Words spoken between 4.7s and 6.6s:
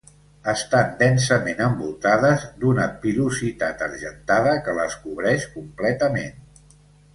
les cobreix completament.